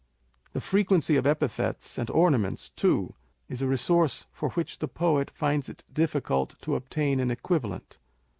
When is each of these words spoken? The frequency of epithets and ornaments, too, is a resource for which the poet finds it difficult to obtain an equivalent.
The 0.53 0.61
frequency 0.61 1.15
of 1.15 1.27
epithets 1.27 1.99
and 1.99 2.09
ornaments, 2.09 2.69
too, 2.69 3.13
is 3.47 3.61
a 3.61 3.67
resource 3.67 4.25
for 4.31 4.49
which 4.49 4.79
the 4.79 4.87
poet 4.87 5.29
finds 5.29 5.69
it 5.69 5.83
difficult 5.93 6.55
to 6.63 6.73
obtain 6.75 7.19
an 7.19 7.29
equivalent. 7.29 7.99